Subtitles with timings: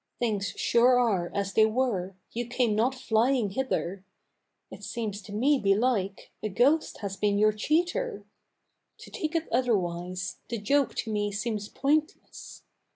[0.17, 2.15] Things sure are as they were!
[2.31, 4.03] You came not flying hither!
[4.71, 8.23] It seems to me, belike, a ghost has been your cheater.
[8.97, 12.63] To take it otherwise, the joke to me seems pointless.